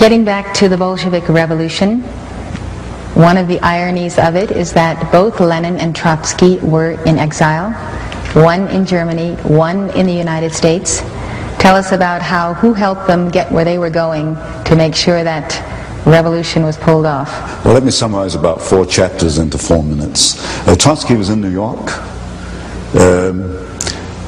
Getting 0.00 0.24
back 0.24 0.54
to 0.54 0.70
the 0.70 0.78
Bolshevik 0.78 1.28
Revolution, 1.28 2.00
one 3.12 3.36
of 3.36 3.48
the 3.48 3.60
ironies 3.60 4.18
of 4.18 4.34
it 4.34 4.50
is 4.50 4.72
that 4.72 5.12
both 5.12 5.40
Lenin 5.40 5.76
and 5.76 5.94
Trotsky 5.94 6.56
were 6.60 6.92
in 7.04 7.18
exile, 7.18 7.72
one 8.32 8.66
in 8.68 8.86
Germany, 8.86 9.34
one 9.42 9.90
in 9.90 10.06
the 10.06 10.14
United 10.14 10.54
States. 10.54 11.00
Tell 11.58 11.76
us 11.76 11.92
about 11.92 12.22
how, 12.22 12.54
who 12.54 12.72
helped 12.72 13.08
them 13.08 13.30
get 13.30 13.52
where 13.52 13.66
they 13.66 13.76
were 13.76 13.90
going 13.90 14.36
to 14.64 14.74
make 14.74 14.94
sure 14.94 15.22
that 15.22 15.52
revolution 16.06 16.62
was 16.62 16.78
pulled 16.78 17.04
off. 17.04 17.28
Well, 17.62 17.74
let 17.74 17.84
me 17.84 17.90
summarize 17.90 18.34
about 18.34 18.62
four 18.62 18.86
chapters 18.86 19.36
into 19.36 19.58
four 19.58 19.82
minutes. 19.82 20.38
Uh, 20.66 20.76
Trotsky 20.76 21.14
was 21.14 21.28
in 21.28 21.42
New 21.42 21.50
York. 21.50 21.92
Um, 22.94 23.68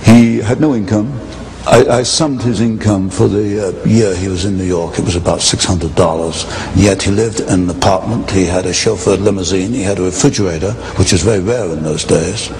he 0.04 0.36
had 0.36 0.60
no 0.60 0.74
income. 0.74 1.18
I, 1.64 1.98
I, 1.98 2.02
summed 2.02 2.42
his 2.42 2.60
income 2.60 3.08
for 3.08 3.28
the 3.28 3.68
uh, 3.68 3.84
year 3.86 4.16
he 4.16 4.26
was 4.26 4.44
in 4.44 4.58
New 4.58 4.64
York. 4.64 4.98
It 4.98 5.04
was 5.04 5.14
about 5.14 5.38
$600. 5.38 6.76
Yet 6.76 7.02
he 7.02 7.12
lived 7.12 7.38
in 7.38 7.48
an 7.48 7.70
apartment. 7.70 8.28
He 8.32 8.44
had 8.44 8.66
a 8.66 8.70
chauffeured 8.72 9.22
limousine. 9.22 9.72
He 9.72 9.82
had 9.82 10.00
a 10.00 10.02
refrigerator, 10.02 10.72
which 10.98 11.12
was 11.12 11.22
very 11.22 11.38
rare 11.38 11.66
in 11.66 11.84
those 11.84 12.04
days. 12.04 12.50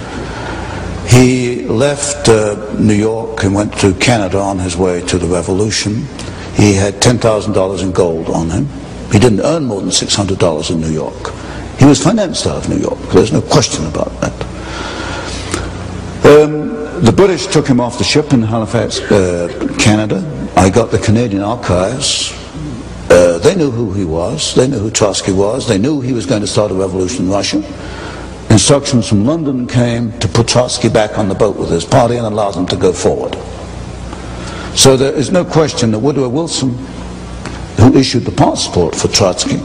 He 1.11 1.65
left 1.65 2.29
uh, 2.29 2.73
New 2.79 2.93
York 2.93 3.43
and 3.43 3.53
went 3.53 3.77
to 3.79 3.93
Canada 3.95 4.39
on 4.39 4.57
his 4.57 4.77
way 4.77 5.01
to 5.01 5.17
the 5.17 5.27
revolution. 5.27 6.05
He 6.55 6.73
had 6.73 7.01
$10,000 7.01 7.83
in 7.83 7.91
gold 7.91 8.29
on 8.29 8.49
him. 8.49 8.69
He 9.11 9.19
didn't 9.19 9.41
earn 9.41 9.65
more 9.65 9.81
than 9.81 9.89
$600 9.89 10.71
in 10.71 10.79
New 10.79 10.91
York. 10.91 11.33
He 11.77 11.85
was 11.85 12.01
financed 12.01 12.47
out 12.47 12.63
of 12.63 12.69
New 12.69 12.79
York. 12.79 12.99
There's 13.11 13.33
no 13.33 13.41
question 13.41 13.85
about 13.85 14.11
that. 14.21 14.52
Um, 16.23 17.03
the 17.03 17.11
British 17.11 17.47
took 17.47 17.67
him 17.67 17.81
off 17.81 17.97
the 17.97 18.03
ship 18.05 18.31
in 18.31 18.41
Halifax, 18.41 19.01
uh, 19.01 19.75
Canada. 19.77 20.23
I 20.55 20.69
got 20.69 20.89
the 20.89 20.97
Canadian 20.99 21.43
archives. 21.43 22.31
Uh, 23.09 23.39
they 23.39 23.55
knew 23.55 23.69
who 23.69 23.91
he 23.91 24.05
was. 24.05 24.55
They 24.55 24.67
knew 24.69 24.79
who 24.79 24.89
Trotsky 24.89 25.33
was. 25.33 25.67
They 25.67 25.77
knew 25.77 25.99
he 25.99 26.13
was 26.13 26.25
going 26.25 26.39
to 26.39 26.47
start 26.47 26.71
a 26.71 26.75
revolution 26.75 27.25
in 27.25 27.31
Russia. 27.31 27.57
Instructions 28.49 29.09
from 29.09 29.25
London 29.25 29.67
came 29.67 30.17
to 30.19 30.27
put 30.29 30.47
Trotsky 30.47 30.87
back 30.87 31.17
on 31.17 31.27
the 31.27 31.35
boat 31.35 31.57
with 31.57 31.69
his 31.69 31.83
party 31.83 32.15
and 32.15 32.25
allow 32.25 32.51
them 32.51 32.67
to 32.67 32.77
go 32.77 32.93
forward. 32.93 33.35
So 34.77 34.95
there 34.95 35.13
is 35.13 35.29
no 35.29 35.43
question 35.43 35.91
that 35.91 35.99
Woodrow 35.99 36.29
Wilson, 36.29 36.69
who 37.77 37.97
issued 37.97 38.23
the 38.23 38.31
passport 38.31 38.95
for 38.95 39.09
Trotsky, 39.09 39.59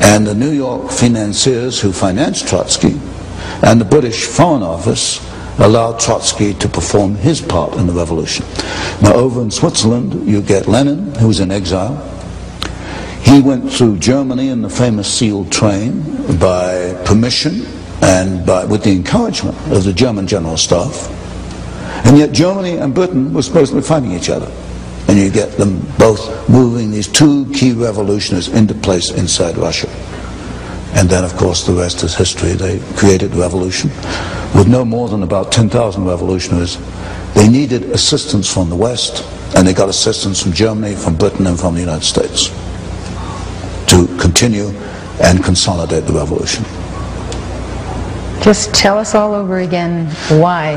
and 0.00 0.26
the 0.26 0.34
New 0.34 0.52
York 0.52 0.90
financiers 0.90 1.78
who 1.78 1.92
financed 1.92 2.48
Trotsky, 2.48 2.98
and 3.62 3.78
the 3.78 3.84
British 3.84 4.24
Foreign 4.24 4.62
Office 4.62 5.20
allowed 5.58 5.98
Trotsky 5.98 6.54
to 6.54 6.68
perform 6.68 7.14
his 7.14 7.40
part 7.40 7.74
in 7.74 7.86
the 7.86 7.92
revolution. 7.92 8.44
Now, 9.02 9.14
over 9.14 9.40
in 9.40 9.50
Switzerland, 9.50 10.28
you 10.28 10.42
get 10.42 10.66
Lenin, 10.66 11.14
who 11.14 11.28
was 11.28 11.40
in 11.40 11.50
exile. 11.50 11.96
He 13.22 13.40
went 13.40 13.72
through 13.72 13.98
Germany 13.98 14.48
in 14.48 14.62
the 14.62 14.70
famous 14.70 15.12
sealed 15.12 15.50
train 15.50 16.02
by 16.38 16.94
permission 17.04 17.66
and 18.02 18.46
by, 18.46 18.64
with 18.64 18.84
the 18.84 18.92
encouragement 18.92 19.56
of 19.72 19.84
the 19.84 19.92
German 19.92 20.26
general 20.26 20.56
staff. 20.56 21.12
And 22.06 22.18
yet 22.18 22.32
Germany 22.32 22.76
and 22.76 22.94
Britain 22.94 23.32
were 23.32 23.42
supposed 23.42 23.72
to 23.72 23.76
be 23.76 23.82
fighting 23.82 24.12
each 24.12 24.30
other. 24.30 24.50
And 25.08 25.18
you 25.18 25.30
get 25.30 25.52
them 25.52 25.80
both 25.98 26.48
moving 26.48 26.90
these 26.90 27.08
two 27.08 27.50
key 27.52 27.72
revolutionaries 27.72 28.48
into 28.48 28.74
place 28.74 29.10
inside 29.10 29.56
Russia. 29.56 29.88
And 30.94 31.08
then, 31.08 31.24
of 31.24 31.36
course, 31.36 31.66
the 31.66 31.72
rest 31.72 32.02
is 32.04 32.14
history. 32.14 32.52
They 32.52 32.80
created 32.96 33.32
the 33.32 33.40
revolution 33.40 33.90
with 34.56 34.68
no 34.68 34.84
more 34.84 35.08
than 35.08 35.22
about 35.22 35.52
10,000 35.52 36.04
revolutionaries. 36.04 36.78
They 37.34 37.46
needed 37.46 37.84
assistance 37.90 38.50
from 38.50 38.70
the 38.70 38.76
West, 38.76 39.22
and 39.54 39.68
they 39.68 39.74
got 39.74 39.90
assistance 39.90 40.42
from 40.42 40.52
Germany, 40.52 40.96
from 40.96 41.14
Britain, 41.14 41.46
and 41.46 41.60
from 41.60 41.74
the 41.74 41.80
United 41.80 42.04
States 42.04 42.48
to 43.88 44.06
continue 44.18 44.68
and 45.22 45.44
consolidate 45.44 46.04
the 46.06 46.12
revolution. 46.12 46.64
Just 48.42 48.74
tell 48.74 48.98
us 48.98 49.14
all 49.14 49.34
over 49.34 49.58
again 49.58 50.06
why. 50.40 50.76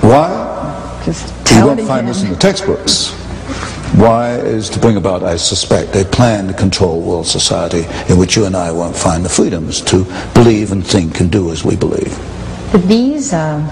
Why? 0.00 1.02
Just 1.04 1.28
tell 1.46 1.70
us. 1.70 1.78
You 1.78 1.84
won't 1.84 1.88
find 1.88 2.08
this 2.08 2.22
in 2.22 2.30
the 2.30 2.36
textbooks. 2.36 3.12
Why 3.94 4.36
is 4.36 4.68
to 4.70 4.78
bring 4.78 4.96
about, 4.96 5.22
I 5.22 5.36
suspect, 5.36 5.96
a 5.96 6.04
plan 6.04 6.48
to 6.48 6.52
control 6.54 7.00
world 7.00 7.26
society 7.26 7.86
in 8.12 8.18
which 8.18 8.36
you 8.36 8.44
and 8.44 8.54
I 8.54 8.70
won't 8.72 8.96
find 8.96 9.24
the 9.24 9.28
freedoms 9.28 9.80
to 9.82 10.04
believe 10.34 10.72
and 10.72 10.86
think 10.86 11.20
and 11.20 11.30
do 11.30 11.50
as 11.50 11.64
we 11.64 11.76
believe. 11.76 12.14
Did 12.76 12.88
these 12.88 13.32
uh, 13.32 13.66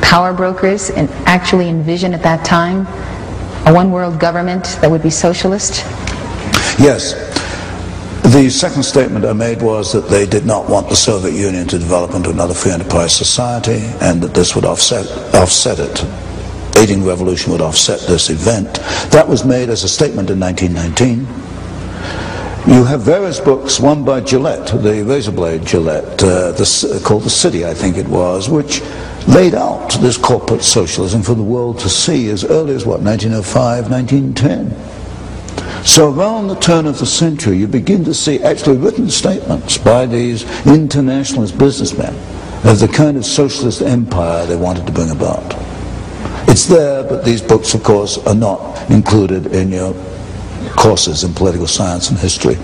power 0.00 0.32
brokers 0.32 0.92
actually 1.26 1.68
envision 1.68 2.14
at 2.14 2.22
that 2.22 2.44
time 2.44 2.86
a 3.66 3.74
one 3.74 3.90
world 3.90 4.20
government 4.20 4.78
that 4.80 4.88
would 4.88 5.02
be 5.02 5.10
socialist? 5.10 5.80
Yes. 6.78 7.14
The 8.32 8.48
second 8.48 8.84
statement 8.84 9.24
I 9.24 9.32
made 9.32 9.60
was 9.60 9.92
that 9.92 10.08
they 10.08 10.24
did 10.24 10.46
not 10.46 10.70
want 10.70 10.88
the 10.88 10.94
Soviet 10.94 11.34
Union 11.34 11.66
to 11.66 11.80
develop 11.80 12.14
into 12.14 12.30
another 12.30 12.54
free 12.54 12.70
enterprise 12.70 13.12
society 13.12 13.80
and 14.00 14.22
that 14.22 14.34
this 14.34 14.54
would 14.54 14.64
offset, 14.64 15.10
offset 15.34 15.80
it. 15.80 16.04
Aiding 16.78 17.04
revolution 17.04 17.50
would 17.50 17.60
offset 17.60 17.98
this 18.06 18.30
event. 18.30 18.72
That 19.10 19.26
was 19.28 19.44
made 19.44 19.68
as 19.68 19.82
a 19.82 19.88
statement 19.88 20.30
in 20.30 20.38
1919. 20.38 21.39
You 22.66 22.84
have 22.84 23.00
various 23.00 23.40
books, 23.40 23.80
one 23.80 24.04
by 24.04 24.20
Gillette, 24.20 24.66
the 24.82 25.02
razor 25.02 25.32
blade 25.32 25.64
Gillette, 25.64 26.22
uh, 26.22 26.52
the, 26.52 27.02
called 27.02 27.22
The 27.22 27.30
City, 27.30 27.64
I 27.64 27.72
think 27.72 27.96
it 27.96 28.06
was, 28.06 28.50
which 28.50 28.82
laid 29.26 29.54
out 29.54 29.92
this 30.00 30.18
corporate 30.18 30.62
socialism 30.62 31.22
for 31.22 31.34
the 31.34 31.42
world 31.42 31.78
to 31.80 31.88
see 31.88 32.28
as 32.28 32.44
early 32.44 32.74
as, 32.74 32.84
what, 32.84 33.00
1905, 33.00 33.90
1910. 33.90 35.84
So 35.86 36.12
around 36.12 36.48
the 36.48 36.54
turn 36.56 36.86
of 36.86 36.98
the 36.98 37.06
century, 37.06 37.56
you 37.56 37.66
begin 37.66 38.04
to 38.04 38.12
see 38.12 38.42
actually 38.42 38.76
written 38.76 39.08
statements 39.08 39.78
by 39.78 40.04
these 40.04 40.44
internationalist 40.66 41.56
businessmen 41.56 42.14
of 42.64 42.78
the 42.78 42.88
kind 42.88 43.16
of 43.16 43.24
socialist 43.24 43.80
empire 43.80 44.44
they 44.44 44.56
wanted 44.56 44.86
to 44.86 44.92
bring 44.92 45.10
about. 45.10 45.54
It's 46.46 46.66
there, 46.66 47.04
but 47.04 47.24
these 47.24 47.40
books, 47.40 47.72
of 47.72 47.82
course, 47.82 48.18
are 48.26 48.34
not 48.34 48.90
included 48.90 49.46
in 49.46 49.72
your 49.72 49.94
courses 50.84 51.24
in 51.24 51.34
political 51.34 51.66
science 51.66 52.08
and 52.10 52.18
history 52.18 52.56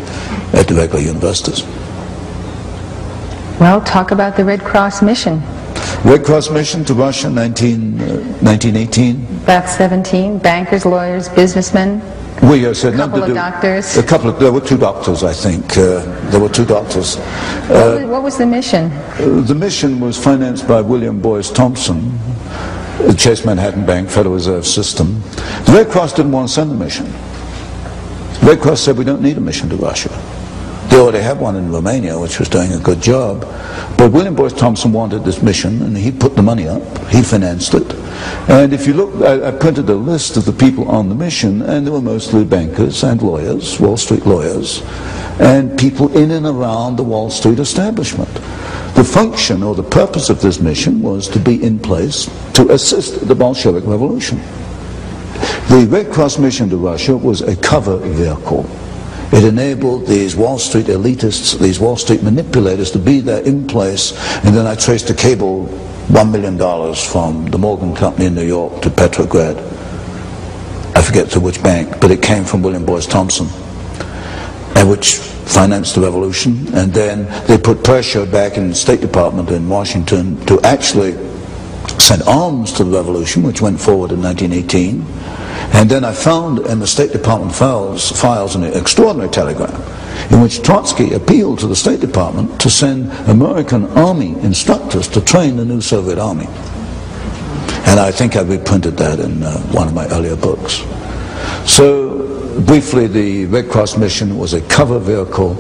at 0.59 0.67
the 0.67 0.75
regular 0.75 1.01
universities. 1.01 1.63
Well, 3.61 3.81
talk 3.83 4.11
about 4.11 4.37
the 4.37 4.45
Red 4.45 4.61
Cross 4.65 5.03
mission. 5.03 5.43
Red 6.05 6.25
Cross 6.25 6.51
mission 6.51 6.85
to 6.87 6.95
Russia, 6.95 7.29
19, 7.29 8.01
uh, 8.01 8.05
1918. 8.41 9.27
About 9.45 9.69
17 9.69 10.39
bankers, 10.39 10.85
lawyers, 10.87 11.29
businessmen. 11.29 12.01
We 12.43 12.67
uh, 12.67 12.75
said 12.75 12.95
A 12.95 12.97
couple 12.97 13.23
of 13.23 13.29
do- 13.29 13.35
doctors. 13.35 13.97
A 13.97 14.03
couple 14.03 14.31
of, 14.31 14.39
there 14.39 14.53
were 14.53 14.61
two 14.61 14.77
doctors, 14.79 15.23
I 15.23 15.33
think. 15.33 15.77
Uh, 15.77 16.05
there 16.31 16.41
were 16.41 16.49
two 16.51 16.65
doctors. 16.67 17.17
What 17.17 18.01
was- 18.01 18.05
what 18.07 18.23
was 18.23 18.37
the 18.39 18.47
mission? 18.47 18.91
Uh, 18.93 19.41
The 19.47 19.55
mission 19.55 20.01
was 20.01 20.17
financed 20.19 20.67
by 20.69 20.81
William 20.81 21.19
Boyce 21.21 21.51
Thompson, 21.51 22.19
uh, 23.09 23.13
Chase 23.15 23.45
Manhattan 23.45 23.85
Bank, 23.87 24.09
Federal 24.09 24.35
Reserve 24.35 24.67
System. 24.67 25.23
The 25.67 25.73
Red 25.73 25.89
Cross 25.91 26.13
didn't 26.15 26.33
want 26.33 26.49
to 26.49 26.55
send 26.55 26.71
a 26.73 26.75
mission. 26.75 27.07
Red 28.43 28.61
Cross 28.61 28.83
said 28.83 28.97
we 28.97 29.05
don't 29.05 29.23
need 29.23 29.37
a 29.37 29.41
mission 29.41 29.69
to 29.71 29.77
Russia. 29.77 30.11
They 30.91 30.99
already 30.99 31.19
had 31.19 31.41
one 31.41 31.57
in 31.57 31.73
Romania, 31.73 32.19
which 32.19 32.39
was 32.39 32.49
doing 32.49 32.73
a 32.73 32.79
good 32.79 33.03
job. 33.03 33.41
But 33.99 34.13
William 34.13 34.35
Boyce 34.35 34.53
Thompson 34.53 34.93
wanted 34.93 35.25
this 35.25 35.43
mission, 35.43 35.83
and 35.83 35.97
he 35.97 36.13
put 36.13 36.37
the 36.37 36.43
money 36.43 36.69
up. 36.69 36.83
He 37.09 37.23
financed 37.23 37.75
it. 37.75 37.93
And 38.49 38.73
if 38.73 38.87
you 38.87 38.95
look, 38.95 39.15
I, 39.23 39.49
I 39.49 39.51
printed 39.51 39.89
a 39.91 39.95
list 39.95 40.37
of 40.37 40.45
the 40.45 40.53
people 40.53 40.89
on 40.89 41.09
the 41.09 41.15
mission, 41.15 41.63
and 41.63 41.87
they 41.87 41.91
were 41.91 42.01
mostly 42.01 42.45
bankers 42.45 43.03
and 43.03 43.21
lawyers, 43.21 43.81
Wall 43.81 43.97
Street 43.97 44.27
lawyers, 44.27 44.83
and 45.41 45.77
people 45.79 46.17
in 46.17 46.31
and 46.31 46.47
around 46.47 46.97
the 46.97 47.05
Wall 47.05 47.31
Street 47.31 47.59
establishment. 47.59 48.33
The 48.95 49.05
function 49.05 49.63
or 49.63 49.75
the 49.75 49.83
purpose 49.83 50.31
of 50.31 50.41
this 50.41 50.61
mission 50.61 51.03
was 51.03 51.29
to 51.29 51.39
be 51.39 51.63
in 51.63 51.79
place 51.79 52.31
to 52.55 52.71
assist 52.71 53.27
the 53.27 53.35
Bolshevik 53.35 53.85
Revolution. 53.85 54.41
The 55.77 55.87
Red 55.87 56.11
Cross 56.11 56.39
mission 56.39 56.71
to 56.71 56.79
Russia 56.79 57.15
was 57.15 57.43
a 57.43 57.55
cover 57.55 57.99
vehicle. 57.99 58.65
It 59.31 59.45
enabled 59.45 60.07
these 60.07 60.35
Wall 60.35 60.59
Street 60.59 60.87
elitists, 60.87 61.61
these 61.61 61.79
Wall 61.79 61.99
Street 61.99 62.23
manipulators 62.23 62.91
to 62.93 62.99
be 62.99 63.21
there 63.21 63.43
in 63.43 63.67
place. 63.67 64.13
And 64.43 64.57
then 64.57 64.67
I 64.67 64.75
traced 64.75 65.11
a 65.11 65.15
cable, 65.15 65.67
$1 66.09 66.33
million 66.33 66.57
from 66.95 67.45
the 67.51 67.59
Morgan 67.59 67.95
Company 67.95 68.25
in 68.25 68.35
New 68.35 68.47
York 68.47 68.81
to 68.81 68.91
Petrograd. 68.91 69.59
I 70.97 71.03
forget 71.03 71.29
to 71.33 71.41
which 71.41 71.63
bank, 71.63 72.01
but 72.01 72.11
it 72.11 72.23
came 72.23 72.45
from 72.45 72.63
William 72.63 72.87
Boyce 72.87 73.07
Thompson, 73.07 73.47
and 74.77 74.89
which 74.89 75.17
financed 75.17 75.95
the 75.95 76.01
revolution. 76.01 76.75
And 76.75 76.91
then 76.91 77.27
they 77.49 77.59
put 77.59 77.85
pressure 77.85 78.25
back 78.25 78.57
in 78.57 78.71
the 78.71 78.75
State 78.75 79.03
Department 79.03 79.51
in 79.51 79.69
Washington 79.69 80.41
to 80.47 80.59
actually 80.63 81.13
send 82.01 82.23
arms 82.23 82.73
to 82.73 82.85
the 82.85 82.97
revolution, 82.97 83.43
which 83.43 83.61
went 83.61 83.79
forward 83.79 84.11
in 84.13 84.23
1918. 84.23 85.36
And 85.73 85.91
then 85.91 86.05
I 86.05 86.13
found 86.13 86.61
in 86.67 86.79
the 86.79 86.87
State 86.87 87.13
Department 87.13 87.55
files, 87.55 88.11
files 88.11 88.57
an 88.57 88.65
extraordinary 88.65 89.31
telegram 89.31 89.75
in 90.31 90.41
which 90.41 90.63
Trotsky 90.63 91.13
appealed 91.13 91.59
to 91.61 91.67
the 91.67 91.77
State 91.77 92.01
Department 92.01 92.61
to 92.61 92.71
send 92.71 93.11
American 93.29 93.87
army 93.99 94.31
instructors 94.41 95.09
to 95.09 95.21
train 95.21 95.57
the 95.57 95.65
new 95.65 95.81
Soviet 95.81 96.19
army. 96.19 96.47
And 97.87 98.01
I 98.01 98.11
think 98.11 98.37
I 98.37 98.43
reprinted 98.43 98.97
that 98.97 99.21
in 99.21 99.43
uh, 99.43 99.59
one 99.73 99.89
of 99.89 99.95
my 99.95 100.07
earlier 100.09 100.37
books. 100.37 100.83
So 101.71 102.61
briefly, 102.63 103.07
the 103.07 103.47
Red 103.47 103.71
Cross 103.71 103.97
mission 103.97 104.39
was 104.39 104.55
a 104.55 104.61
cover 104.63 104.99
vehicle 104.99 105.55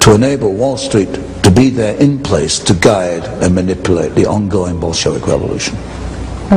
to 0.00 0.14
enable 0.14 0.54
Wall 0.54 0.76
Street 0.76 1.12
to 1.42 1.50
be 1.50 1.70
there 1.70 1.96
in 1.96 2.22
place 2.22 2.58
to 2.60 2.74
guide 2.74 3.24
and 3.42 3.54
manipulate 3.54 4.14
the 4.14 4.26
ongoing 4.26 4.80
Bolshevik 4.80 5.26
revolution. 5.26 5.76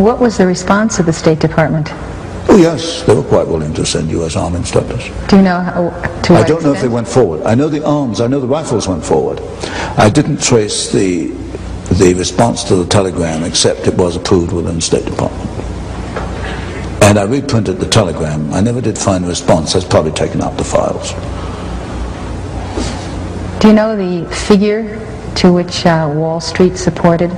What 0.01 0.19
was 0.19 0.37
the 0.37 0.47
response 0.47 0.99
of 0.99 1.05
the 1.05 1.13
State 1.13 1.39
Department? 1.39 1.89
Oh 2.49 2.57
yes, 2.57 3.03
they 3.03 3.15
were 3.15 3.23
quite 3.23 3.47
willing 3.47 3.73
to 3.73 3.85
send 3.85 4.11
U.S. 4.11 4.35
Army 4.35 4.57
instructors. 4.57 5.09
Do 5.27 5.37
you 5.37 5.41
know 5.41 5.59
how, 5.59 5.89
to 6.23 6.33
I 6.33 6.43
don't 6.43 6.61
know 6.63 6.73
if 6.73 6.81
they 6.81 6.87
went 6.87 7.07
forward. 7.07 7.43
I 7.43 7.55
know 7.55 7.69
the 7.69 7.85
arms, 7.85 8.21
I 8.21 8.27
know 8.27 8.39
the 8.39 8.47
rifles 8.47 8.87
went 8.87 9.03
forward. 9.03 9.39
I 9.97 10.09
didn't 10.09 10.41
trace 10.41 10.91
the, 10.91 11.27
the 11.95 12.13
response 12.17 12.63
to 12.65 12.75
the 12.75 12.85
telegram 12.85 13.43
except 13.43 13.87
it 13.87 13.95
was 13.95 14.15
approved 14.15 14.51
within 14.51 14.75
the 14.75 14.81
State 14.81 15.05
Department. 15.05 15.49
And 17.03 17.17
I 17.17 17.23
reprinted 17.23 17.79
the 17.79 17.87
telegram. 17.87 18.53
I 18.53 18.61
never 18.61 18.81
did 18.81 18.97
find 18.97 19.23
a 19.25 19.27
response. 19.27 19.73
That's 19.73 19.85
probably 19.85 20.11
taken 20.11 20.41
out 20.41 20.57
the 20.57 20.63
files. 20.63 21.11
Do 23.61 23.69
you 23.69 23.73
know 23.73 23.95
the 23.95 24.29
figure 24.33 24.99
to 25.35 25.53
which 25.53 25.85
uh, 25.85 26.11
Wall 26.13 26.41
Street 26.41 26.77
supported 26.77 27.31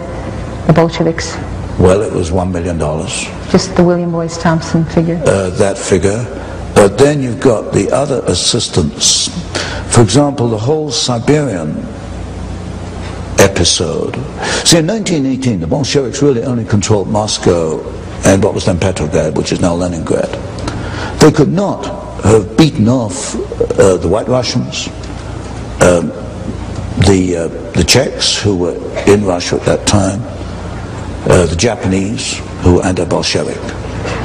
the 0.66 0.74
Bolsheviks? 0.74 1.36
Well, 1.80 2.02
it 2.02 2.12
was 2.14 2.32
$1 2.32 2.52
million, 2.52 2.82
uh, 2.82 3.06
Just 3.52 3.76
the 3.76 3.84
William 3.84 4.12
Boyce 4.12 4.38
Thompson 4.38 4.86
figure? 4.86 5.18
that 5.18 5.78
figure. 5.78 6.24
But 6.74 6.98
then 6.98 7.22
you've 7.22 7.40
got 7.42 7.74
the 7.74 7.92
other 7.92 8.22
assistants. 8.28 9.28
For 9.94 10.02
example, 10.02 10.50
the 10.50 10.58
whole 10.58 10.92
Siberian 10.92 11.72
episode. 13.40 14.16
See, 14.66 14.78
in 14.80 14.88
1918, 14.88 15.60
the 15.60 15.68
Bolsheviks 15.68 16.22
really 16.22 16.44
only 16.44 16.66
controlled 16.66 17.08
Moscow 17.08 17.80
and 18.26 18.44
what 18.44 18.54
was 18.54 18.66
then 18.66 18.80
Petrograd, 18.80 19.38
which 19.38 19.52
is 19.52 19.62
now 19.62 19.74
Leningrad. 19.74 20.30
They 21.20 21.32
could 21.32 21.52
not 21.52 21.86
have 22.24 22.58
beaten 22.58 22.88
off 22.88 23.36
uh, 23.80 23.98
the 23.98 24.08
White 24.08 24.28
Russians, 24.28 24.88
um, 25.82 26.08
the, 27.06 27.36
uh, 27.38 27.72
the 27.74 27.84
Czechs, 27.84 28.42
who 28.42 28.56
were 28.58 28.76
in 29.08 29.26
Russia 29.26 29.56
at 29.56 29.64
that 29.64 29.86
time, 29.88 30.22
uh, 31.28 31.46
the 31.46 31.56
Japanese, 31.56 32.40
who 32.62 32.76
were 32.76 32.86
anti-Bolshevik. 32.86 33.60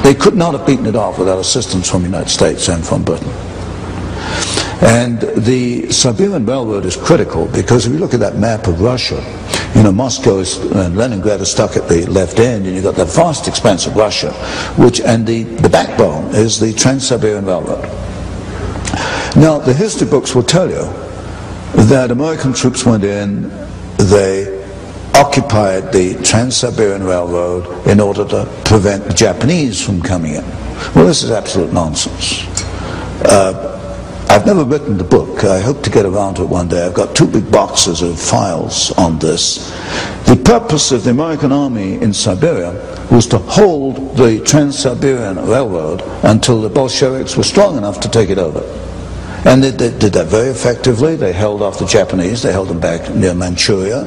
They 0.03 0.13
could 0.13 0.35
not 0.35 0.53
have 0.53 0.65
beaten 0.65 0.85
it 0.85 0.95
off 0.95 1.19
without 1.19 1.39
assistance 1.39 1.89
from 1.89 2.01
the 2.01 2.07
United 2.07 2.29
States 2.29 2.67
and 2.69 2.85
from 2.85 3.03
Britain. 3.03 3.31
And 4.83 5.21
the 5.43 5.91
Siberian 5.91 6.45
Railroad 6.45 6.85
is 6.85 6.95
critical 6.95 7.45
because 7.47 7.85
if 7.85 7.93
you 7.93 7.99
look 7.99 8.15
at 8.15 8.19
that 8.19 8.37
map 8.37 8.67
of 8.67 8.81
Russia, 8.81 9.21
you 9.75 9.83
know, 9.83 9.91
Moscow 9.91 10.39
is, 10.39 10.57
and 10.57 10.97
Leningrad 10.97 11.39
are 11.39 11.45
stuck 11.45 11.77
at 11.77 11.87
the 11.87 12.05
left 12.07 12.39
end, 12.39 12.65
and 12.65 12.75
you've 12.75 12.83
got 12.83 12.95
that 12.95 13.07
vast 13.09 13.47
expanse 13.47 13.85
of 13.85 13.95
Russia, 13.95 14.33
which, 14.77 14.99
and 14.99 15.25
the, 15.25 15.43
the 15.43 15.69
backbone 15.69 16.35
is 16.35 16.59
the 16.59 16.73
Trans-Siberian 16.73 17.45
Railroad. 17.45 17.83
Now, 19.35 19.59
the 19.59 19.73
history 19.73 20.07
books 20.07 20.35
will 20.35 20.43
tell 20.43 20.69
you 20.69 20.83
that 21.85 22.11
American 22.11 22.51
troops 22.51 22.85
went 22.85 23.03
in, 23.03 23.49
they 23.97 24.60
occupied 25.31 25.93
the 25.93 26.21
Trans-Siberian 26.25 27.05
Railroad 27.05 27.87
in 27.87 28.01
order 28.01 28.27
to 28.27 28.45
prevent 28.65 29.05
the 29.05 29.13
Japanese 29.13 29.81
from 29.81 30.01
coming 30.01 30.33
in. 30.33 30.43
Well, 30.93 31.05
this 31.05 31.23
is 31.23 31.31
absolute 31.31 31.71
nonsense. 31.71 32.43
Uh, 33.23 34.25
I've 34.29 34.45
never 34.45 34.65
written 34.65 34.97
the 34.97 35.05
book. 35.05 35.45
I 35.45 35.61
hope 35.61 35.83
to 35.83 35.89
get 35.89 36.05
around 36.05 36.33
to 36.35 36.41
it 36.41 36.49
one 36.49 36.67
day. 36.67 36.85
I've 36.85 36.93
got 36.93 37.15
two 37.15 37.27
big 37.27 37.49
boxes 37.49 38.01
of 38.01 38.19
files 38.19 38.91
on 38.97 39.19
this. 39.19 39.69
The 40.25 40.35
purpose 40.35 40.91
of 40.91 41.05
the 41.05 41.11
American 41.11 41.53
army 41.53 41.93
in 41.93 42.11
Siberia 42.11 42.73
was 43.09 43.25
to 43.27 43.37
hold 43.37 44.17
the 44.17 44.41
Trans-Siberian 44.41 45.37
Railroad 45.47 46.01
until 46.23 46.59
the 46.59 46.67
Bolsheviks 46.67 47.37
were 47.37 47.43
strong 47.43 47.77
enough 47.77 48.01
to 48.01 48.09
take 48.09 48.31
it 48.31 48.37
over. 48.37 48.59
And 49.43 49.63
they, 49.63 49.71
they 49.71 49.89
did 49.97 50.13
that 50.13 50.27
very 50.27 50.49
effectively. 50.49 51.15
They 51.15 51.33
held 51.33 51.63
off 51.63 51.79
the 51.79 51.87
Japanese. 51.87 52.43
They 52.43 52.51
held 52.51 52.67
them 52.67 52.79
back 52.79 53.13
near 53.15 53.33
Manchuria. 53.33 54.03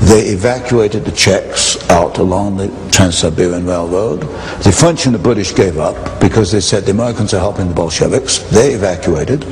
They 0.00 0.28
evacuated 0.28 1.04
the 1.04 1.12
Czechs 1.12 1.76
out 1.90 2.16
along 2.16 2.56
the 2.56 2.68
Trans-Siberian 2.90 3.66
Railroad. 3.66 4.20
The 4.62 4.72
French 4.72 5.04
and 5.04 5.14
the 5.14 5.18
British 5.18 5.54
gave 5.54 5.78
up 5.78 6.18
because 6.18 6.50
they 6.50 6.60
said 6.60 6.84
the 6.84 6.92
Americans 6.92 7.34
are 7.34 7.40
helping 7.40 7.68
the 7.68 7.74
Bolsheviks. 7.74 8.38
They 8.50 8.72
evacuated. 8.72 9.44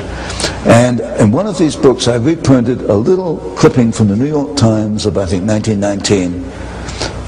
And 0.65 1.01
in 1.21 1.31
one 1.31 1.47
of 1.47 1.59
these 1.59 1.77
books, 1.77 2.09
I 2.09 2.17
reprinted 2.17 2.83
a 2.83 2.95
little 2.95 3.37
clipping 3.57 3.93
from 3.93 4.09
the 4.09 4.17
New 4.17 4.29
York 4.29 4.57
Times 4.57 5.05
of, 5.05 5.19
I 5.19 5.27
think, 5.27 5.47
1919. 5.47 6.43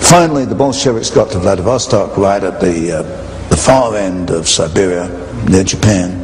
Finally, 0.00 0.47
the 0.47 0.55
Bolsheviks 0.55 1.11
got 1.11 1.31
to 1.32 1.38
Vladivostok, 1.38 2.17
right 2.17 2.43
at 2.43 2.61
the, 2.61 2.93
uh, 2.93 3.02
the 3.50 3.56
far 3.56 3.94
end 3.94 4.31
of 4.31 4.49
Siberia, 4.49 5.06
near 5.49 5.64
Japan 5.64 6.19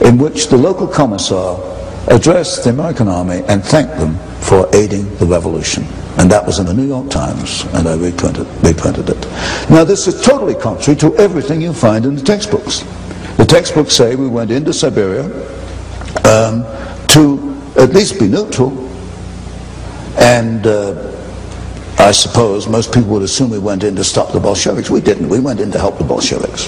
in 0.00 0.18
which 0.18 0.48
the 0.48 0.56
local 0.56 0.86
commissar 0.86 1.58
addressed 2.08 2.64
the 2.64 2.70
American 2.70 3.08
army 3.08 3.42
and 3.48 3.62
thanked 3.62 3.96
them 3.98 4.16
for 4.40 4.68
aiding 4.74 5.14
the 5.16 5.26
revolution. 5.26 5.84
And 6.18 6.30
that 6.30 6.44
was 6.44 6.58
in 6.58 6.66
the 6.66 6.74
New 6.74 6.86
York 6.86 7.10
Times, 7.10 7.64
and 7.72 7.86
I 7.86 7.94
reprinted, 7.94 8.46
reprinted 8.62 9.08
it. 9.08 9.26
Now, 9.70 9.84
this 9.84 10.06
is 10.06 10.20
totally 10.20 10.54
contrary 10.54 10.98
to 11.00 11.14
everything 11.16 11.62
you 11.62 11.72
find 11.72 12.04
in 12.04 12.14
the 12.14 12.22
textbooks. 12.22 12.80
The 13.36 13.46
textbooks 13.46 13.94
say 13.94 14.16
we 14.16 14.28
went 14.28 14.50
into 14.50 14.72
Siberia 14.72 15.24
um, 16.26 16.64
to 17.08 17.56
at 17.78 17.90
least 17.90 18.18
be 18.18 18.28
neutral, 18.28 18.70
and 20.18 20.66
uh, 20.66 21.16
I 21.98 22.12
suppose 22.12 22.68
most 22.68 22.92
people 22.92 23.10
would 23.10 23.22
assume 23.22 23.50
we 23.50 23.58
went 23.58 23.84
in 23.84 23.94
to 23.96 24.04
stop 24.04 24.32
the 24.32 24.40
Bolsheviks. 24.40 24.90
We 24.90 25.00
didn't. 25.00 25.28
We 25.28 25.38
went 25.38 25.60
in 25.60 25.70
to 25.70 25.78
help 25.78 25.98
the 25.98 26.04
Bolsheviks. 26.04 26.66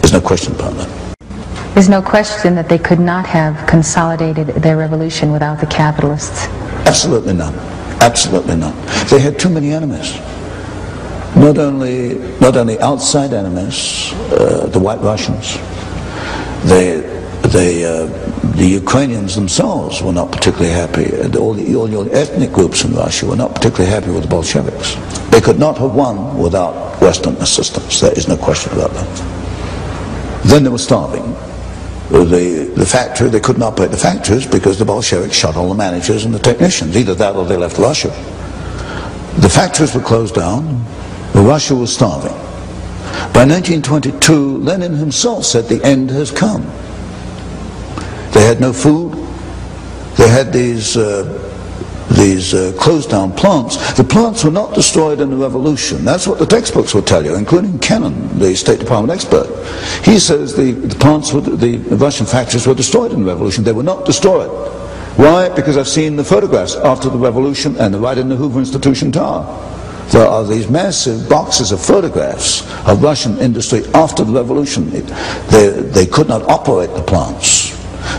There's 0.00 0.12
no 0.12 0.20
question 0.20 0.54
about 0.54 0.74
that. 0.74 1.03
There's 1.74 1.88
no 1.88 2.00
question 2.00 2.54
that 2.54 2.68
they 2.68 2.78
could 2.78 3.00
not 3.00 3.26
have 3.26 3.66
consolidated 3.66 4.46
their 4.62 4.76
revolution 4.76 5.32
without 5.32 5.58
the 5.58 5.66
capitalists. 5.66 6.46
Absolutely 6.86 7.34
not. 7.34 7.52
Absolutely 8.00 8.54
not. 8.54 8.76
They 9.08 9.18
had 9.18 9.40
too 9.40 9.48
many 9.48 9.72
enemies. 9.72 10.14
Not 11.34 11.58
only, 11.58 12.14
not 12.40 12.56
only 12.56 12.78
outside 12.78 13.32
enemies, 13.32 14.12
uh, 14.30 14.68
the 14.70 14.78
White 14.78 15.00
Russians, 15.00 15.58
they, 16.62 17.00
they, 17.48 17.84
uh, 17.84 18.06
the 18.54 18.66
Ukrainians 18.66 19.34
themselves 19.34 20.00
were 20.00 20.12
not 20.12 20.30
particularly 20.30 20.70
happy. 20.70 21.10
All, 21.36 21.54
the, 21.54 21.74
all 21.74 21.90
your 21.90 22.06
ethnic 22.14 22.52
groups 22.52 22.84
in 22.84 22.94
Russia 22.94 23.26
were 23.26 23.34
not 23.34 23.52
particularly 23.52 23.90
happy 23.90 24.12
with 24.12 24.22
the 24.22 24.28
Bolsheviks. 24.28 24.94
They 25.30 25.40
could 25.40 25.58
not 25.58 25.76
have 25.78 25.92
won 25.92 26.38
without 26.38 27.00
Western 27.00 27.34
assistance. 27.38 28.00
There 28.00 28.12
is 28.12 28.28
no 28.28 28.36
question 28.36 28.72
about 28.74 28.92
that. 28.92 30.44
Then 30.44 30.62
they 30.62 30.70
were 30.70 30.78
starving 30.78 31.34
the, 32.10 32.72
the 32.76 32.86
factory, 32.86 33.28
they 33.28 33.40
couldn't 33.40 33.62
operate 33.62 33.90
the 33.90 33.96
factories 33.96 34.46
because 34.46 34.78
the 34.78 34.84
Bolsheviks 34.84 35.34
shot 35.34 35.56
all 35.56 35.68
the 35.68 35.74
managers 35.74 36.24
and 36.24 36.34
the 36.34 36.38
technicians. 36.38 36.96
Either 36.96 37.14
that 37.14 37.34
or 37.34 37.44
they 37.44 37.56
left 37.56 37.78
Russia. 37.78 38.08
The 39.40 39.48
factories 39.48 39.94
were 39.94 40.02
closed 40.02 40.34
down. 40.34 40.84
Russia 41.34 41.74
was 41.74 41.94
starving. 41.94 42.32
By 43.32 43.44
1922, 43.44 44.58
Lenin 44.58 44.94
himself 44.94 45.44
said 45.44 45.64
the 45.68 45.82
end 45.84 46.10
has 46.10 46.30
come. 46.30 46.62
They 48.32 48.44
had 48.44 48.60
no 48.60 48.72
food. 48.72 49.12
They 50.16 50.28
had 50.28 50.52
these 50.52 50.96
uh, 50.96 51.53
these 52.10 52.54
uh, 52.54 52.72
closed 52.78 53.10
down 53.10 53.32
plants. 53.32 53.94
The 53.94 54.04
plants 54.04 54.44
were 54.44 54.50
not 54.50 54.74
destroyed 54.74 55.20
in 55.20 55.30
the 55.30 55.36
revolution. 55.36 56.04
That's 56.04 56.26
what 56.26 56.38
the 56.38 56.46
textbooks 56.46 56.94
will 56.94 57.02
tell 57.02 57.24
you, 57.24 57.34
including 57.34 57.78
Kennan, 57.78 58.38
the 58.38 58.54
State 58.54 58.78
Department 58.78 59.12
expert. 59.12 59.46
He 60.04 60.18
says 60.18 60.54
the, 60.54 60.72
the 60.72 60.94
plants, 60.96 61.32
were, 61.32 61.40
the 61.40 61.78
Russian 61.96 62.26
factories 62.26 62.66
were 62.66 62.74
destroyed 62.74 63.12
in 63.12 63.20
the 63.20 63.26
revolution. 63.26 63.64
They 63.64 63.72
were 63.72 63.82
not 63.82 64.04
destroyed. 64.04 64.50
Why? 65.16 65.48
Because 65.48 65.76
I've 65.76 65.88
seen 65.88 66.16
the 66.16 66.24
photographs 66.24 66.74
after 66.76 67.08
the 67.08 67.18
revolution 67.18 67.76
and 67.76 67.94
right 67.96 68.18
in 68.18 68.28
the 68.28 68.36
Hoover 68.36 68.58
Institution 68.58 69.12
Tower. 69.12 69.44
There 70.10 70.26
are 70.26 70.44
these 70.44 70.68
massive 70.68 71.28
boxes 71.28 71.72
of 71.72 71.80
photographs 71.80 72.62
of 72.86 73.02
Russian 73.02 73.38
industry 73.38 73.84
after 73.94 74.24
the 74.24 74.32
revolution. 74.32 74.90
They, 74.90 75.70
they 75.70 76.06
could 76.06 76.28
not 76.28 76.42
operate 76.42 76.90
the 76.90 77.02
plants. 77.02 77.73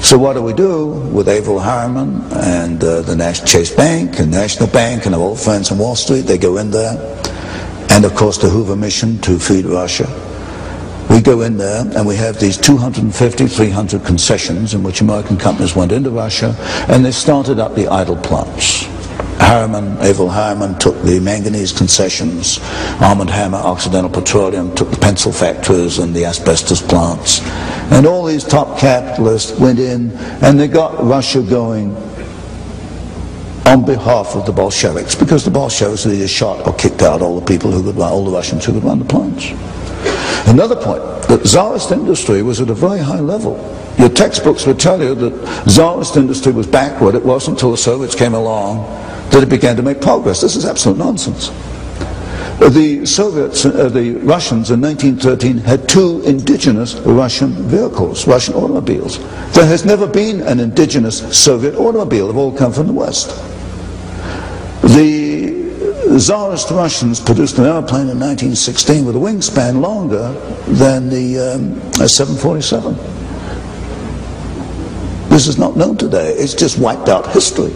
So 0.05 0.19
what 0.19 0.33
do 0.33 0.43
we 0.43 0.53
do 0.53 0.85
with 0.85 1.27
Averell 1.27 1.63
Harriman 1.63 2.21
and 2.31 2.81
uh, 2.83 3.01
the 3.01 3.15
National 3.15 3.47
Chase 3.47 3.75
Bank 3.75 4.19
and 4.19 4.29
National 4.29 4.69
Bank 4.69 5.07
and 5.07 5.15
our 5.15 5.21
old 5.21 5.39
friends 5.39 5.71
on 5.71 5.79
Wall 5.79 5.95
Street? 5.95 6.21
They 6.27 6.37
go 6.37 6.57
in 6.57 6.69
there. 6.69 6.93
And 7.89 8.05
of 8.05 8.13
course 8.13 8.37
the 8.37 8.47
Hoover 8.47 8.75
mission 8.75 9.17
to 9.21 9.39
feed 9.39 9.65
Russia. 9.65 10.05
We 11.09 11.21
go 11.21 11.41
in 11.41 11.57
there 11.57 11.81
and 11.97 12.05
we 12.05 12.15
have 12.17 12.39
these 12.39 12.55
250, 12.55 13.47
300 13.47 14.05
concessions 14.05 14.75
in 14.75 14.83
which 14.83 15.01
American 15.01 15.37
companies 15.37 15.75
went 15.75 15.91
into 15.91 16.11
Russia 16.11 16.55
and 16.87 17.03
they 17.03 17.11
started 17.11 17.57
up 17.57 17.73
the 17.73 17.87
idle 17.87 18.15
plants. 18.15 18.83
Harriman, 19.39 19.97
Averell 19.97 20.29
Harriman 20.31 20.77
took 20.77 21.01
the 21.01 21.19
manganese 21.19 21.71
concessions, 21.71 22.59
Armand 23.01 23.31
Hammer, 23.31 23.57
Occidental 23.57 24.11
Petroleum 24.11 24.75
took 24.75 24.91
the 24.91 24.97
pencil 24.97 25.31
factories 25.31 25.97
and 25.97 26.13
the 26.13 26.25
asbestos 26.25 26.81
plants. 26.81 27.41
And 27.91 28.05
all 28.05 28.25
these 28.25 28.43
top 28.43 28.79
capitalists 28.79 29.57
went 29.59 29.79
in 29.79 30.11
and 30.41 30.59
they 30.59 30.67
got 30.67 31.03
Russia 31.03 31.41
going 31.41 31.95
on 33.65 33.85
behalf 33.85 34.35
of 34.35 34.45
the 34.45 34.51
Bolsheviks 34.51 35.15
because 35.15 35.43
the 35.43 35.51
Bolsheviks 35.51 36.05
either 36.05 36.27
shot 36.27 36.65
or 36.67 36.73
kicked 36.73 37.01
out 37.01 37.21
all 37.21 37.39
the 37.39 37.45
people 37.45 37.71
who 37.71 37.83
could 37.83 37.95
run, 37.95 38.11
all 38.11 38.25
the 38.25 38.31
Russians 38.31 38.65
who 38.65 38.73
could 38.73 38.83
run 38.83 38.99
the 38.99 39.05
plants. 39.05 39.51
Another 40.47 40.75
point, 40.75 41.01
that 41.27 41.41
Tsarist 41.43 41.91
industry 41.91 42.43
was 42.43 42.61
at 42.61 42.69
a 42.69 42.73
very 42.73 42.99
high 42.99 43.19
level 43.19 43.57
Your 43.97 44.09
textbooks 44.09 44.65
would 44.67 44.79
tell 44.79 45.01
you 45.01 45.15
that 45.15 45.65
Tsarist 45.67 46.17
industry 46.17 46.51
was 46.51 46.67
backward. 46.67 47.15
It 47.15 47.23
wasn't 47.23 47.57
until 47.57 47.71
the 47.71 47.77
Soviets 47.77 48.13
came 48.13 48.33
along 48.33 48.83
that 49.29 49.41
it 49.41 49.49
began 49.49 49.77
to 49.77 49.83
make 49.83 50.01
progress. 50.01 50.41
This 50.41 50.55
is 50.55 50.65
absolute 50.65 50.97
nonsense. 50.97 51.49
The 52.59 53.05
Soviets, 53.05 53.65
uh, 53.65 53.89
the 53.89 54.13
Russians 54.23 54.71
in 54.71 54.79
1913 54.81 55.57
had 55.57 55.89
two 55.89 56.21
indigenous 56.21 56.95
Russian 56.95 57.51
vehicles, 57.51 58.25
Russian 58.27 58.53
automobiles. 58.55 59.19
There 59.53 59.65
has 59.65 59.83
never 59.83 60.07
been 60.07 60.41
an 60.41 60.59
indigenous 60.59 61.19
Soviet 61.37 61.75
automobile. 61.75 62.27
They've 62.27 62.37
all 62.37 62.55
come 62.55 62.71
from 62.71 62.87
the 62.87 62.93
West. 62.93 63.29
The 64.81 65.65
Tsarist 66.17 66.71
Russians 66.71 67.19
produced 67.19 67.57
an 67.57 67.65
airplane 67.65 68.09
in 68.09 68.19
1916 68.19 69.05
with 69.05 69.15
a 69.15 69.19
wingspan 69.19 69.81
longer 69.81 70.31
than 70.67 71.09
the 71.09 71.39
um, 71.39 72.07
747. 72.07 72.95
This 75.29 75.47
is 75.47 75.57
not 75.57 75.75
known 75.75 75.97
today. 75.97 76.29
It's 76.31 76.53
just 76.53 76.79
wiped 76.79 77.09
out 77.09 77.31
history. 77.33 77.73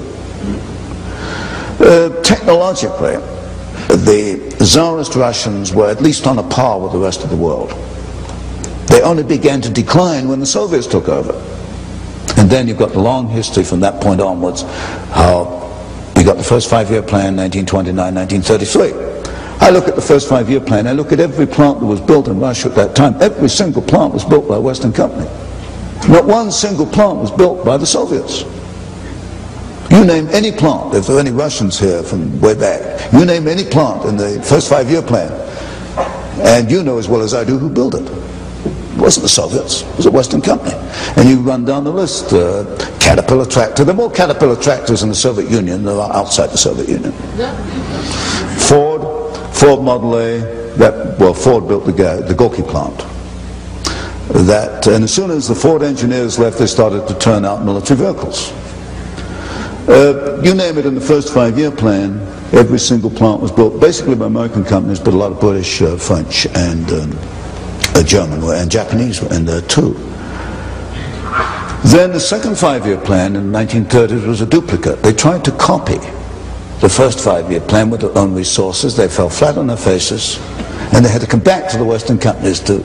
Uh, 1.81 2.09
technologically, 2.21 3.17
the 3.97 4.55
Tsarist 4.59 5.15
Russians 5.15 5.73
were 5.73 5.89
at 5.89 6.01
least 6.01 6.27
on 6.27 6.37
a 6.37 6.43
par 6.43 6.79
with 6.79 6.91
the 6.91 6.99
rest 6.99 7.23
of 7.23 7.29
the 7.29 7.35
world. 7.35 7.71
They 8.87 9.01
only 9.01 9.23
began 9.23 9.61
to 9.61 9.69
decline 9.69 10.27
when 10.27 10.39
the 10.39 10.45
Soviets 10.45 10.87
took 10.87 11.09
over. 11.09 11.33
And 12.37 12.49
then 12.49 12.67
you've 12.67 12.77
got 12.77 12.91
the 12.91 12.99
long 12.99 13.27
history 13.27 13.63
from 13.63 13.79
that 13.81 14.01
point 14.01 14.21
onwards, 14.21 14.61
how 15.11 15.59
we 16.15 16.23
got 16.23 16.37
the 16.37 16.43
first 16.43 16.69
five-year 16.69 17.01
plan, 17.01 17.35
1929, 17.35 18.15
1933. 18.15 19.09
I 19.61 19.71
look 19.71 19.87
at 19.87 19.95
the 19.95 20.01
first 20.01 20.29
five-year 20.29 20.61
plan, 20.61 20.87
I 20.87 20.93
look 20.93 21.11
at 21.11 21.19
every 21.19 21.45
plant 21.45 21.79
that 21.79 21.85
was 21.85 21.99
built 21.99 22.27
in 22.27 22.39
Russia 22.39 22.69
at 22.69 22.75
that 22.75 22.95
time. 22.95 23.15
Every 23.21 23.49
single 23.49 23.81
plant 23.81 24.13
was 24.13 24.23
built 24.23 24.47
by 24.47 24.55
a 24.55 24.61
Western 24.61 24.93
company. 24.93 25.29
Not 26.07 26.25
one 26.25 26.51
single 26.51 26.85
plant 26.85 27.17
was 27.19 27.31
built 27.31 27.65
by 27.65 27.77
the 27.77 27.85
Soviets. 27.85 28.43
You 29.91 30.05
name 30.05 30.27
any 30.29 30.51
plant, 30.51 30.93
if 30.93 31.07
there 31.07 31.17
are 31.17 31.19
any 31.19 31.31
Russians 31.31 31.79
here 31.79 32.03
from 32.03 32.39
way 32.39 32.53
back, 32.53 33.11
you 33.11 33.25
name 33.25 33.47
any 33.47 33.65
plant 33.65 34.05
in 34.05 34.17
the 34.17 34.41
first 34.43 34.69
five-year 34.69 35.01
plan, 35.01 35.31
and 36.41 36.69
you 36.69 36.83
know 36.83 36.99
as 36.99 37.09
well 37.09 37.21
as 37.21 37.33
I 37.33 37.43
do 37.43 37.57
who 37.57 37.69
built 37.69 37.95
it. 37.95 38.03
It 38.03 38.97
wasn't 39.01 39.23
the 39.23 39.29
Soviets, 39.29 39.81
it 39.81 39.97
was 39.97 40.05
a 40.05 40.11
Western 40.11 40.41
company. 40.41 40.75
And 41.17 41.27
you 41.27 41.39
run 41.39 41.65
down 41.65 41.85
the 41.85 41.91
list, 41.91 42.33
uh, 42.33 42.65
Caterpillar 42.99 43.45
tractor, 43.45 43.83
there 43.83 43.93
are 43.93 43.97
more 43.97 44.11
Caterpillar 44.11 44.61
tractors 44.61 45.01
in 45.01 45.09
the 45.09 45.15
Soviet 45.15 45.49
Union 45.49 45.83
than 45.83 45.97
are 45.97 46.13
outside 46.13 46.47
the 46.47 46.57
Soviet 46.57 46.87
Union. 46.87 47.11
Ford, 48.59 49.01
Ford 49.55 49.83
Model 49.83 50.17
A, 50.17 50.39
that, 50.77 51.17
well, 51.17 51.33
Ford 51.33 51.67
built 51.67 51.85
the, 51.85 52.23
the 52.27 52.35
Gorky 52.35 52.61
plant 52.61 53.03
that, 54.29 54.85
and 54.85 55.03
as 55.03 55.13
soon 55.13 55.31
as 55.31 55.47
the 55.47 55.55
Ford 55.55 55.81
engineers 55.81 56.37
left, 56.37 56.59
they 56.59 56.67
started 56.67 57.07
to 57.07 57.17
turn 57.17 57.45
out 57.45 57.63
military 57.63 57.99
vehicles. 57.99 58.53
Uh, 59.89 60.39
you 60.43 60.53
name 60.53 60.77
it 60.77 60.85
in 60.85 60.93
the 60.93 61.01
first 61.01 61.33
five-year 61.33 61.71
plan, 61.71 62.19
every 62.53 62.77
single 62.77 63.09
plant 63.09 63.41
was 63.41 63.51
built 63.51 63.81
basically 63.81 64.13
by 64.13 64.27
American 64.27 64.63
companies, 64.63 64.99
but 64.99 65.15
a 65.15 65.17
lot 65.17 65.31
of 65.31 65.39
British, 65.39 65.81
uh, 65.81 65.97
French, 65.97 66.45
and 66.55 66.87
um, 66.91 67.17
uh, 67.95 68.03
German 68.03 68.39
and 68.53 68.69
Japanese 68.69 69.19
were 69.19 69.33
in 69.33 69.45
there 69.45 69.61
too. 69.61 69.93
Then 71.85 72.11
the 72.11 72.19
second 72.19 72.55
five-year 72.55 72.99
plan 72.99 73.35
in 73.35 73.51
the 73.51 73.57
1930s 73.57 74.27
was 74.27 74.41
a 74.41 74.45
duplicate. 74.45 75.01
They 75.01 75.11
tried 75.11 75.43
to 75.45 75.51
copy 75.53 75.97
the 76.81 76.89
first 76.89 77.19
five-year 77.19 77.61
plan 77.61 77.89
with 77.89 78.01
their 78.01 78.15
own 78.15 78.35
resources. 78.35 78.95
They 78.95 79.07
fell 79.07 79.29
flat 79.29 79.57
on 79.57 79.65
their 79.65 79.75
faces, 79.75 80.37
and 80.93 81.03
they 81.03 81.09
had 81.09 81.21
to 81.21 81.27
come 81.27 81.39
back 81.39 81.67
to 81.71 81.79
the 81.79 81.85
Western 81.85 82.19
companies 82.19 82.59
to 82.59 82.83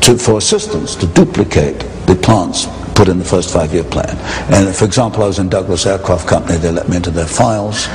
to, 0.00 0.18
for 0.18 0.38
assistance 0.38 0.96
to 0.96 1.06
duplicate 1.06 1.78
the 2.06 2.18
plants 2.20 2.66
put 3.02 3.08
in 3.08 3.18
the 3.18 3.24
first 3.24 3.52
five-year 3.52 3.82
plan. 3.82 4.16
And 4.54 4.72
for 4.72 4.84
example, 4.84 5.24
I 5.24 5.26
was 5.26 5.40
in 5.40 5.48
Douglas 5.48 5.86
Aircraft 5.86 6.28
Company, 6.28 6.56
they 6.58 6.70
let 6.70 6.88
me 6.88 6.94
into 6.94 7.10
their 7.10 7.26
files, 7.26 7.88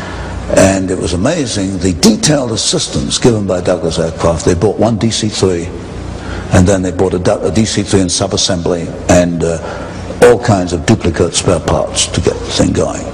and 0.57 0.91
it 0.91 0.97
was 0.97 1.13
amazing 1.13 1.77
the 1.77 1.93
detailed 2.01 2.51
assistance 2.51 3.17
given 3.17 3.47
by 3.47 3.61
Douglas 3.61 3.99
Aircraft. 3.99 4.43
They 4.43 4.53
bought 4.53 4.77
one 4.77 4.99
DC-3, 4.99 5.65
and 6.53 6.67
then 6.67 6.81
they 6.81 6.91
bought 6.91 7.13
a, 7.13 7.19
a 7.19 7.51
DC-3 7.51 8.01
in 8.01 8.09
sub-assembly, 8.09 8.87
and 9.07 9.45
uh, 9.45 10.19
all 10.23 10.43
kinds 10.43 10.73
of 10.73 10.85
duplicate 10.85 11.33
spare 11.33 11.61
parts 11.61 12.07
to 12.07 12.19
get 12.19 12.33
the 12.33 12.51
thing 12.51 12.73
going. 12.73 13.05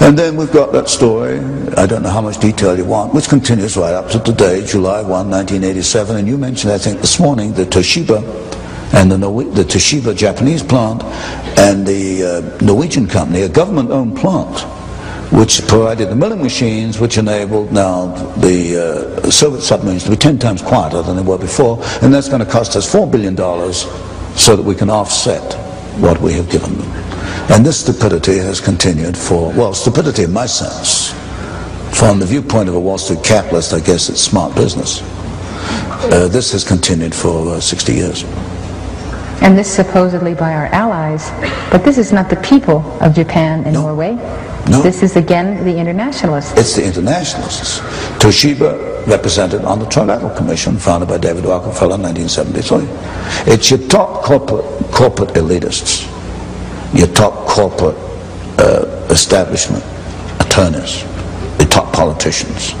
And 0.00 0.18
then 0.18 0.34
we've 0.34 0.50
got 0.50 0.72
that 0.72 0.88
story, 0.88 1.38
I 1.76 1.86
don't 1.86 2.02
know 2.02 2.10
how 2.10 2.22
much 2.22 2.40
detail 2.40 2.76
you 2.76 2.86
want, 2.86 3.14
which 3.14 3.28
continues 3.28 3.76
right 3.76 3.94
up 3.94 4.08
to 4.10 4.18
today, 4.18 4.66
July 4.66 5.02
1, 5.02 5.30
1987. 5.30 6.16
And 6.16 6.26
you 6.26 6.36
mentioned, 6.36 6.72
I 6.72 6.78
think, 6.78 7.00
this 7.00 7.20
morning, 7.20 7.52
the 7.52 7.66
Toshiba 7.66 8.49
and 8.92 9.10
the, 9.10 9.16
the 9.18 9.64
Toshiba 9.64 10.16
Japanese 10.16 10.62
plant 10.62 11.02
and 11.58 11.86
the 11.86 12.24
uh, 12.24 12.64
Norwegian 12.64 13.06
company, 13.06 13.42
a 13.42 13.48
government-owned 13.48 14.16
plant, 14.16 14.60
which 15.32 15.66
provided 15.68 16.08
the 16.08 16.16
milling 16.16 16.42
machines 16.42 16.98
which 16.98 17.16
enabled 17.16 17.72
now 17.72 18.06
the 18.38 19.22
uh, 19.24 19.30
Soviet 19.30 19.62
submarines 19.62 20.04
to 20.04 20.10
be 20.10 20.16
10 20.16 20.38
times 20.38 20.60
quieter 20.60 21.02
than 21.02 21.16
they 21.16 21.22
were 21.22 21.38
before. 21.38 21.78
And 22.02 22.12
that's 22.12 22.28
going 22.28 22.44
to 22.44 22.50
cost 22.50 22.74
us 22.74 22.92
$4 22.92 23.10
billion 23.10 23.36
so 23.36 24.56
that 24.56 24.62
we 24.64 24.74
can 24.74 24.90
offset 24.90 25.54
what 26.00 26.20
we 26.20 26.32
have 26.32 26.50
given 26.50 26.76
them. 26.76 26.90
And 27.50 27.64
this 27.64 27.80
stupidity 27.80 28.38
has 28.38 28.60
continued 28.60 29.16
for, 29.16 29.52
well, 29.52 29.72
stupidity 29.72 30.24
in 30.24 30.32
my 30.32 30.46
sense. 30.46 31.12
From 31.96 32.18
the 32.18 32.26
viewpoint 32.26 32.68
of 32.68 32.74
a 32.74 32.80
Wall 32.80 32.98
Street 32.98 33.22
capitalist, 33.22 33.72
I 33.72 33.80
guess 33.80 34.08
it's 34.08 34.20
smart 34.20 34.54
business. 34.54 35.02
Uh, 36.12 36.28
this 36.28 36.52
has 36.52 36.64
continued 36.64 37.14
for 37.14 37.54
uh, 37.54 37.60
60 37.60 37.92
years. 37.92 38.24
And 39.42 39.56
this 39.56 39.72
supposedly 39.72 40.34
by 40.34 40.54
our 40.54 40.66
allies, 40.66 41.30
but 41.70 41.84
this 41.84 41.98
is 41.98 42.12
not 42.12 42.28
the 42.28 42.36
people 42.36 42.80
of 43.00 43.14
Japan 43.14 43.64
and 43.64 43.74
no. 43.74 43.82
Norway. 43.82 44.14
No. 44.70 44.82
This 44.82 45.02
is 45.02 45.16
again 45.16 45.64
the 45.64 45.76
internationalists. 45.76 46.56
It's 46.58 46.76
the 46.76 46.84
internationalists. 46.84 47.80
Toshiba 48.22 49.06
represented 49.06 49.64
on 49.64 49.78
the 49.78 49.86
Trilateral 49.86 50.36
Commission 50.36 50.76
founded 50.76 51.08
by 51.08 51.18
David 51.18 51.44
Rockefeller 51.44 51.94
in 51.94 52.02
1973. 52.02 53.52
It's 53.52 53.70
your 53.70 53.80
top 53.88 54.22
corporate, 54.22 54.64
corporate 54.92 55.30
elitists 55.30 56.06
your 56.92 57.06
top 57.08 57.46
corporate 57.46 57.96
uh, 58.58 59.06
establishment 59.10 59.84
attorneys, 60.40 61.04
the 61.58 61.66
top 61.70 61.92
politicians. 61.92 62.74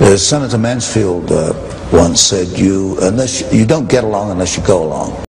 Uh, 0.00 0.16
Senator 0.16 0.58
Mansfield 0.58 1.30
uh, 1.30 1.52
once 1.92 2.20
said, 2.20 2.48
"You 2.58 2.96
unless 3.02 3.52
you 3.52 3.66
don't 3.66 3.88
get 3.88 4.04
along 4.04 4.30
unless 4.30 4.56
you 4.56 4.64
go 4.64 4.82
along." 4.82 5.16